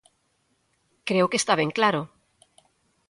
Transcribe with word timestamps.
Creo 1.07 1.29
que 1.29 1.39
está 1.41 1.53
ben 1.61 1.71
claro. 1.77 2.01